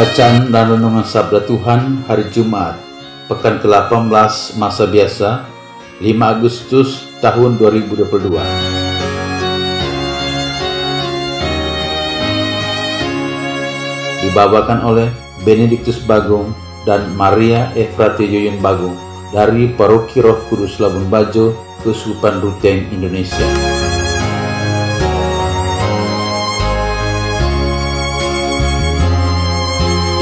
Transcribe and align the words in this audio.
Bacaan 0.00 0.48
dan 0.48 0.64
Renungan 0.72 1.04
Sabda 1.04 1.44
Tuhan 1.44 2.08
hari 2.08 2.24
Jumat, 2.32 2.72
Pekan 3.28 3.60
ke-18 3.60 4.56
Masa 4.56 4.88
Biasa, 4.88 5.44
5 6.00 6.08
Agustus 6.24 7.04
tahun 7.20 7.60
2022. 7.60 8.08
Dibawakan 14.24 14.88
oleh 14.88 15.12
Benediktus 15.44 16.00
Bagong 16.08 16.48
dan 16.88 17.12
Maria 17.12 17.68
Efrati 17.76 18.24
Yoyon 18.24 18.56
Bagong 18.64 18.96
dari 19.36 19.68
Paroki 19.68 20.24
Roh 20.24 20.40
Kudus 20.48 20.80
Labuan 20.80 21.12
Bajo, 21.12 21.52
Kesupan 21.84 22.40
Ruteng, 22.40 22.88
Indonesia. 22.88 23.69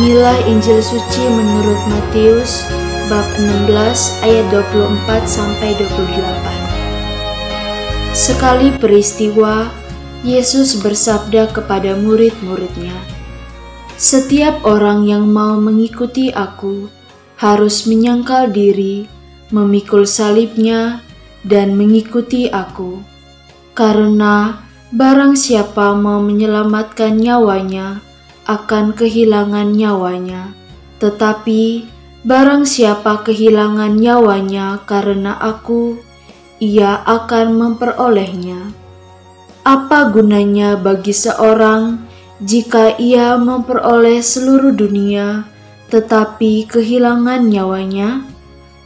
Inilah 0.00 0.48
Injil 0.48 0.80
suci 0.80 1.28
menurut 1.28 1.76
Matius 1.84 2.64
bab 3.12 3.28
16 3.36 3.68
ayat 4.24 4.48
24 4.48 5.28
sampai 5.28 5.76
28. 5.76 8.16
Sekali 8.16 8.72
peristiwa, 8.80 9.68
Yesus 10.24 10.80
bersabda 10.80 11.52
kepada 11.52 12.00
murid-muridnya, 12.00 12.96
"Setiap 14.00 14.64
orang 14.64 15.04
yang 15.04 15.28
mau 15.28 15.60
mengikuti 15.60 16.32
aku 16.32 16.88
harus 17.36 17.84
menyangkal 17.84 18.48
diri, 18.48 19.04
memikul 19.52 20.08
salibnya, 20.08 21.04
dan 21.44 21.76
mengikuti 21.76 22.48
aku. 22.48 23.04
Karena 23.76 24.64
barang 24.96 25.36
siapa 25.36 25.92
mau 25.92 26.24
menyelamatkan 26.24 27.20
nyawanya, 27.20 28.00
akan 28.44 28.96
kehilangan 28.96 29.72
nyawanya. 29.74 30.52
Tetapi 31.00 31.88
barang 32.24 32.68
siapa 32.68 33.24
kehilangan 33.24 33.96
nyawanya 33.96 34.84
karena 34.84 35.36
aku, 35.40 35.96
ia 36.60 37.00
akan 37.08 37.56
memperolehnya. 37.56 38.72
Apa 39.64 40.08
gunanya 40.12 40.76
bagi 40.76 41.12
seorang 41.12 42.00
jika 42.40 42.96
ia 42.96 43.36
memperoleh 43.36 44.24
seluruh 44.24 44.72
dunia 44.72 45.44
tetapi 45.90 46.70
kehilangan 46.70 47.50
nyawanya? 47.50 48.22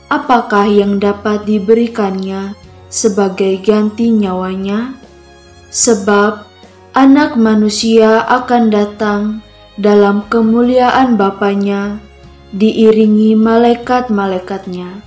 Apakah 0.09 0.65
yang 0.65 0.97
dapat 0.97 1.45
diberikannya 1.45 2.57
sebagai 2.89 3.61
ganti 3.61 4.09
nyawanya? 4.09 4.97
Sebab 5.69 6.49
Anak 6.95 7.34
Manusia 7.34 8.23
akan 8.23 8.70
datang 8.70 9.42
dalam 9.74 10.30
kemuliaan 10.30 11.19
Bapaknya, 11.19 11.98
diiringi 12.55 13.35
malaikat-malaikatnya. 13.35 15.02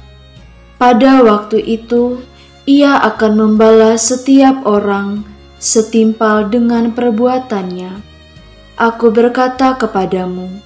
Pada 0.75 1.23
waktu 1.23 1.63
itu, 1.63 2.19
ia 2.67 2.99
akan 2.99 3.39
membalas 3.39 4.11
setiap 4.11 4.67
orang 4.67 5.23
setimpal 5.63 6.51
dengan 6.51 6.91
perbuatannya. 6.91 8.03
Aku 8.75 9.07
berkata 9.07 9.79
kepadamu, 9.79 10.59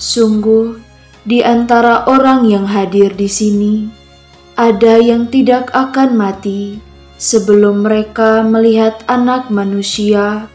sungguh 0.00 0.80
di 1.28 1.44
antara 1.44 2.08
orang 2.08 2.48
yang 2.48 2.64
hadir 2.64 3.12
di 3.12 3.28
sini, 3.28 3.84
ada 4.56 4.96
yang 4.96 5.28
tidak 5.28 5.68
akan 5.76 6.16
mati 6.16 6.80
sebelum 7.20 7.84
mereka 7.84 8.40
melihat 8.40 9.04
Anak 9.12 9.52
Manusia 9.52 10.48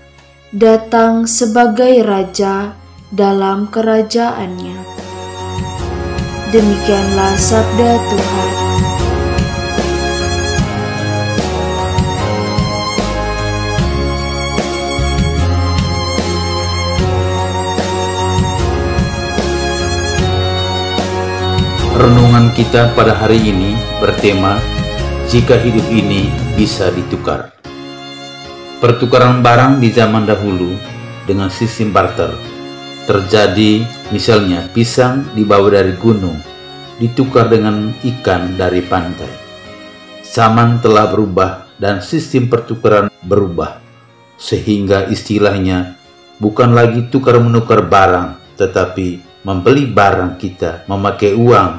datang 0.50 1.30
sebagai 1.30 2.02
Raja 2.02 2.74
dalam 3.14 3.70
kerajaannya. 3.70 4.82
Demikianlah 6.50 7.34
sabda 7.38 7.92
Tuhan. 8.10 8.50
Renungan 22.00 22.50
kita 22.58 22.96
pada 22.98 23.12
hari 23.14 23.38
ini 23.54 23.78
bertema 24.02 24.58
Jika 25.30 25.62
hidup 25.62 25.86
ini 25.94 26.34
bisa 26.58 26.90
ditukar. 26.90 27.59
Pertukaran 28.80 29.44
barang 29.44 29.84
di 29.84 29.92
zaman 29.92 30.24
dahulu 30.24 30.72
dengan 31.28 31.52
sistem 31.52 31.92
barter 31.92 32.32
terjadi 33.04 33.84
misalnya 34.08 34.72
pisang 34.72 35.28
dibawa 35.36 35.68
dari 35.68 36.00
gunung 36.00 36.40
ditukar 36.96 37.52
dengan 37.52 37.92
ikan 38.00 38.56
dari 38.56 38.80
pantai. 38.80 39.28
Zaman 40.24 40.80
telah 40.80 41.12
berubah 41.12 41.76
dan 41.76 42.00
sistem 42.00 42.48
pertukaran 42.48 43.12
berubah 43.20 43.84
sehingga 44.40 45.12
istilahnya 45.12 46.00
bukan 46.40 46.72
lagi 46.72 47.12
tukar 47.12 47.36
menukar 47.36 47.84
barang 47.84 48.56
tetapi 48.56 49.44
membeli 49.44 49.92
barang 49.92 50.40
kita 50.40 50.88
memakai 50.88 51.36
uang 51.36 51.72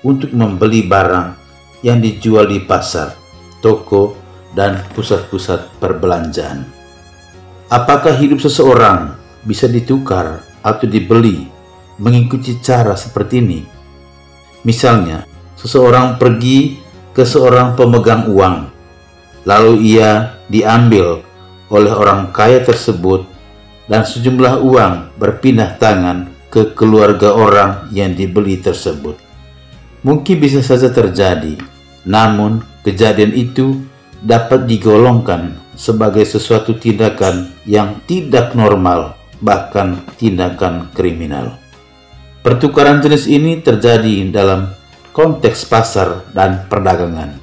untuk 0.00 0.32
membeli 0.32 0.80
barang 0.80 1.28
yang 1.84 2.00
dijual 2.00 2.48
di 2.48 2.64
pasar, 2.64 3.12
toko, 3.60 4.27
dan 4.58 4.82
pusat-pusat 4.98 5.78
perbelanjaan. 5.78 6.66
Apakah 7.70 8.18
hidup 8.18 8.42
seseorang 8.42 9.14
bisa 9.46 9.70
ditukar 9.70 10.42
atau 10.66 10.90
dibeli 10.90 11.46
mengikuti 11.98 12.58
cara 12.62 12.94
seperti 12.94 13.42
ini. 13.42 13.60
Misalnya, 14.66 15.26
seseorang 15.58 16.18
pergi 16.18 16.78
ke 17.14 17.26
seorang 17.26 17.74
pemegang 17.74 18.30
uang, 18.30 18.56
lalu 19.46 19.94
ia 19.94 20.38
diambil 20.46 21.22
oleh 21.68 21.92
orang 21.92 22.30
kaya 22.30 22.62
tersebut 22.62 23.26
dan 23.90 24.06
sejumlah 24.06 24.62
uang 24.62 25.18
berpindah 25.18 25.76
tangan 25.76 26.30
ke 26.48 26.72
keluarga 26.72 27.34
orang 27.34 27.90
yang 27.92 28.14
dibeli 28.14 28.56
tersebut. 28.58 29.18
Mungkin 30.06 30.38
bisa 30.38 30.62
saja 30.62 30.88
terjadi, 30.88 31.58
namun 32.06 32.62
kejadian 32.86 33.34
itu 33.34 33.82
dapat 34.22 34.66
digolongkan 34.66 35.58
sebagai 35.78 36.26
sesuatu 36.26 36.74
tindakan 36.74 37.54
yang 37.62 38.02
tidak 38.10 38.54
normal 38.58 39.14
bahkan 39.38 40.02
tindakan 40.18 40.90
kriminal. 40.90 41.54
Pertukaran 42.42 42.98
jenis 42.98 43.30
ini 43.30 43.62
terjadi 43.62 44.26
dalam 44.30 44.74
konteks 45.14 45.66
pasar 45.66 46.26
dan 46.34 46.66
perdagangan. 46.66 47.38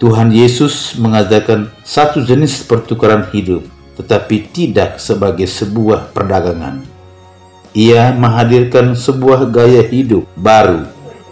Tuhan 0.00 0.32
Yesus 0.32 0.96
mengajarkan 0.96 1.68
satu 1.84 2.24
jenis 2.24 2.64
pertukaran 2.64 3.28
hidup, 3.30 3.66
tetapi 4.00 4.48
tidak 4.48 4.96
sebagai 4.96 5.44
sebuah 5.44 6.16
perdagangan. 6.16 6.80
Ia 7.76 8.10
menghadirkan 8.16 8.96
sebuah 8.98 9.46
gaya 9.52 9.84
hidup 9.86 10.26
baru 10.34 10.88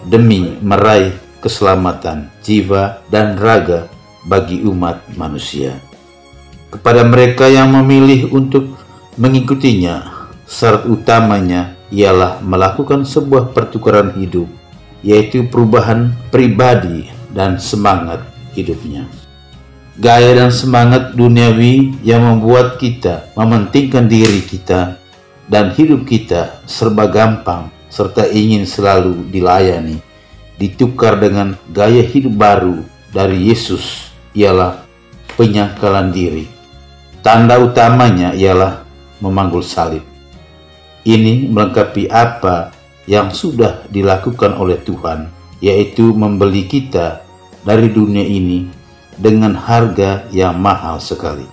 demi 0.07 0.55
meraih 0.63 1.17
keselamatan 1.43 2.31
jiwa 2.45 3.03
dan 3.11 3.35
raga 3.41 3.91
bagi 4.27 4.65
umat 4.67 5.15
manusia. 5.15 5.79
Kepada 6.69 7.01
mereka 7.07 7.49
yang 7.49 7.73
memilih 7.73 8.29
untuk 8.35 8.77
mengikutinya, 9.17 10.29
syarat 10.45 10.85
utamanya 10.85 11.77
ialah 11.89 12.45
melakukan 12.45 13.09
sebuah 13.09 13.57
pertukaran 13.57 14.13
hidup, 14.21 14.49
yaitu 15.01 15.49
perubahan 15.49 16.13
pribadi 16.29 17.09
dan 17.33 17.57
semangat 17.57 18.21
hidupnya. 18.53 19.09
Gaya 19.99 20.31
dan 20.37 20.55
semangat 20.55 21.19
duniawi 21.19 21.99
yang 22.07 22.23
membuat 22.23 22.79
kita 22.79 23.35
mementingkan 23.35 24.07
diri 24.07 24.45
kita 24.47 24.95
dan 25.51 25.75
hidup 25.75 26.07
kita 26.07 26.63
serba 26.69 27.11
gampang 27.11 27.73
serta 27.89 28.29
ingin 28.29 28.69
selalu 28.69 29.27
dilayani, 29.33 29.99
ditukar 30.61 31.19
dengan 31.19 31.57
gaya 31.73 32.05
hidup 32.05 32.37
baru 32.37 32.85
dari 33.11 33.49
Yesus 33.49 34.08
ialah 34.39 34.87
penyangkalan 35.35 36.15
diri. 36.15 36.47
Tanda 37.19 37.59
utamanya 37.59 38.31
ialah 38.31 38.87
memanggul 39.19 39.67
salib. 39.67 40.07
Ini 41.03 41.51
melengkapi 41.51 42.07
apa 42.07 42.71
yang 43.11 43.35
sudah 43.35 43.91
dilakukan 43.91 44.55
oleh 44.55 44.79
Tuhan, 44.87 45.27
yaitu 45.59 46.15
membeli 46.15 46.71
kita 46.71 47.27
dari 47.67 47.91
dunia 47.91 48.23
ini 48.23 48.71
dengan 49.19 49.59
harga 49.59 50.31
yang 50.31 50.55
mahal 50.63 51.03
sekali. 51.03 51.45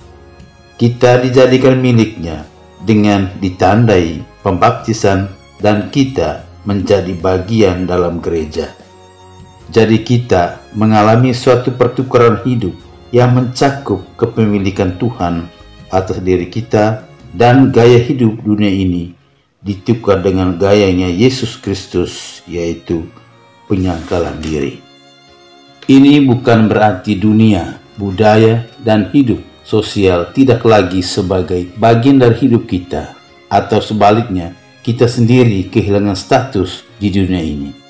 Kita 0.78 1.18
dijadikan 1.24 1.82
miliknya 1.82 2.46
dengan 2.86 3.34
ditandai 3.42 4.22
pembaptisan 4.46 5.32
dan 5.58 5.90
kita 5.90 6.46
menjadi 6.68 7.16
bagian 7.18 7.90
dalam 7.90 8.22
gereja. 8.22 8.85
Jadi 9.74 10.06
kita 10.06 10.62
mengalami 10.78 11.34
suatu 11.34 11.74
pertukaran 11.74 12.42
hidup 12.46 12.74
yang 13.10 13.34
mencakup 13.34 14.04
kepemilikan 14.20 14.98
Tuhan 15.02 15.50
atas 15.90 16.22
diri 16.22 16.50
kita 16.50 17.06
dan 17.34 17.74
gaya 17.74 17.98
hidup 17.98 18.42
dunia 18.46 18.70
ini 18.70 19.16
ditukar 19.66 20.22
dengan 20.22 20.54
gayanya 20.62 21.10
Yesus 21.10 21.58
Kristus 21.58 22.46
yaitu 22.46 23.10
penyangkalan 23.66 24.38
diri. 24.38 24.84
Ini 25.86 26.26
bukan 26.26 26.66
berarti 26.66 27.18
dunia, 27.18 27.78
budaya, 27.98 28.66
dan 28.82 29.10
hidup 29.14 29.42
sosial 29.66 30.30
tidak 30.34 30.62
lagi 30.66 31.02
sebagai 31.02 31.66
bagian 31.78 32.22
dari 32.22 32.38
hidup 32.46 32.70
kita 32.70 33.14
atau 33.50 33.82
sebaliknya 33.82 34.54
kita 34.86 35.10
sendiri 35.10 35.66
kehilangan 35.70 36.18
status 36.18 36.86
di 37.02 37.10
dunia 37.10 37.42
ini. 37.42 37.85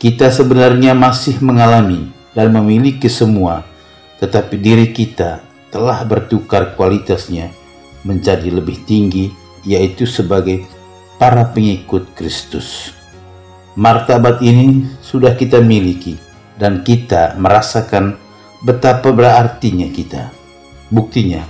Kita 0.00 0.32
sebenarnya 0.32 0.96
masih 0.96 1.44
mengalami 1.44 2.08
dan 2.32 2.48
memiliki 2.56 3.04
semua, 3.12 3.68
tetapi 4.16 4.56
diri 4.56 4.96
kita 4.96 5.44
telah 5.68 6.00
bertukar 6.08 6.72
kualitasnya 6.72 7.52
menjadi 8.08 8.48
lebih 8.48 8.80
tinggi, 8.88 9.28
yaitu 9.60 10.08
sebagai 10.08 10.64
para 11.20 11.44
pengikut 11.52 12.16
Kristus. 12.16 12.96
Martabat 13.76 14.40
ini 14.40 14.88
sudah 15.04 15.36
kita 15.36 15.60
miliki, 15.60 16.16
dan 16.56 16.80
kita 16.80 17.36
merasakan 17.36 18.16
betapa 18.64 19.12
berartinya 19.12 19.92
kita. 19.92 20.32
Buktinya, 20.88 21.44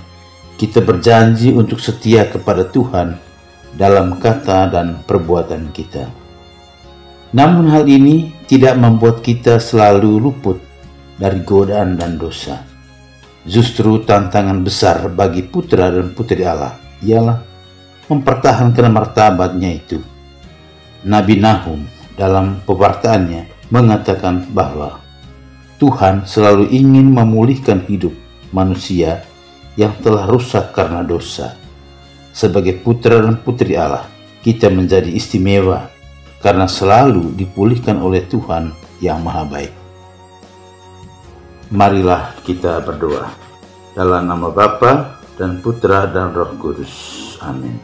kita 0.59 0.83
berjanji 0.83 1.55
untuk 1.55 1.79
setia 1.79 2.27
kepada 2.27 2.67
Tuhan 2.67 3.15
dalam 3.79 4.19
kata 4.19 4.67
dan 4.67 4.99
perbuatan 5.07 5.71
kita. 5.71 6.20
Namun 7.31 7.71
hal 7.71 7.87
ini 7.87 8.31
tidak 8.47 8.75
membuat 8.75 9.23
kita 9.23 9.59
selalu 9.59 10.19
luput 10.19 10.59
dari 11.15 11.39
godaan 11.43 11.95
dan 11.95 12.19
dosa. 12.19 12.59
Justru 13.47 14.03
tantangan 14.03 14.61
besar 14.61 15.09
bagi 15.09 15.41
putra 15.41 15.89
dan 15.89 16.13
putri 16.13 16.43
Allah 16.45 16.77
ialah 17.01 17.39
mempertahankan 18.11 18.91
martabatnya 18.91 19.71
itu. 19.71 19.97
Nabi 21.07 21.41
Nahum 21.41 21.87
dalam 22.13 22.61
pewartaannya 22.67 23.71
mengatakan 23.73 24.45
bahwa 24.51 25.01
Tuhan 25.81 26.29
selalu 26.29 26.69
ingin 26.69 27.09
memulihkan 27.09 27.87
hidup 27.89 28.13
manusia 28.53 29.25
yang 29.79 29.95
telah 30.03 30.29
rusak 30.29 30.75
karena 30.75 31.01
dosa 31.01 31.57
sebagai 32.31 32.79
putra 32.79 33.19
dan 33.19 33.39
putri 33.43 33.75
Allah, 33.75 34.07
kita 34.39 34.71
menjadi 34.71 35.11
istimewa 35.11 35.90
karena 36.41 36.65
selalu 36.65 37.33
dipulihkan 37.37 38.01
oleh 38.01 38.25
Tuhan 38.25 38.73
yang 38.99 39.21
Maha 39.21 39.45
Baik. 39.45 39.73
Marilah 41.71 42.35
kita 42.43 42.83
berdoa 42.83 43.31
dalam 43.95 44.27
nama 44.27 44.51
Bapa 44.51 45.23
dan 45.39 45.63
Putra 45.63 46.09
dan 46.09 46.35
Roh 46.35 46.57
Kudus. 46.59 46.91
Amin. 47.39 47.79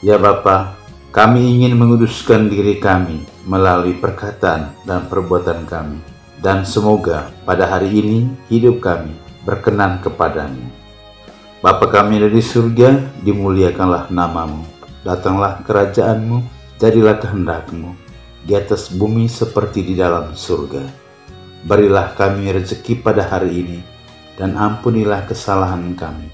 Ya 0.00 0.16
Bapa, 0.16 0.72
kami 1.12 1.60
ingin 1.60 1.76
menguduskan 1.76 2.48
diri 2.48 2.80
kami 2.80 3.26
melalui 3.44 3.92
perkataan 3.98 4.72
dan 4.88 5.04
perbuatan 5.10 5.68
kami. 5.68 6.00
Dan 6.40 6.64
semoga 6.64 7.28
pada 7.44 7.68
hari 7.68 7.92
ini 7.92 8.28
hidup 8.52 8.84
kami 8.84 9.16
berkenan 9.48 10.04
kepadamu 10.04 10.86
Bapa 11.66 11.90
kami 11.90 12.22
dari 12.22 12.38
surga, 12.38 12.94
dimuliakanlah 13.26 14.06
namamu. 14.12 14.62
Datanglah 15.02 15.66
kerajaanmu, 15.66 16.38
jadilah 16.76 17.16
kehendakmu, 17.20 17.96
di 18.44 18.52
atas 18.54 18.92
bumi 18.92 19.26
seperti 19.26 19.82
di 19.82 19.94
dalam 19.96 20.36
surga. 20.36 20.84
Berilah 21.66 22.14
kami 22.14 22.52
rezeki 22.52 23.02
pada 23.02 23.26
hari 23.26 23.64
ini, 23.64 23.78
dan 24.38 24.54
ampunilah 24.54 25.26
kesalahan 25.26 25.96
kami, 25.96 26.30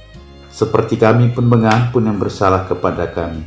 seperti 0.53 1.01
kami 1.01 1.33
pun 1.33 1.49
mengampun 1.49 2.05
yang 2.05 2.19
bersalah 2.21 2.69
kepada 2.69 3.09
kami. 3.09 3.47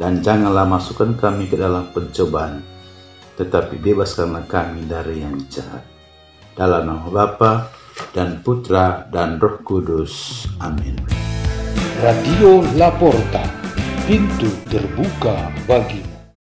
Dan 0.00 0.24
janganlah 0.24 0.64
masukkan 0.64 1.12
kami 1.12 1.44
ke 1.44 1.60
dalam 1.60 1.92
pencobaan, 1.92 2.64
tetapi 3.36 3.76
bebaskanlah 3.76 4.48
kami 4.48 4.88
dari 4.88 5.20
yang 5.20 5.36
jahat. 5.52 5.84
Dalam 6.56 6.88
nama 6.88 7.04
Bapa 7.04 7.68
dan 8.16 8.40
Putra 8.40 9.04
dan 9.12 9.36
Roh 9.36 9.60
Kudus. 9.60 10.48
Amin. 10.64 10.96
Radio 12.00 12.64
Laporta, 12.80 13.44
pintu 14.08 14.48
terbuka 14.72 15.52
bagi 15.68 16.09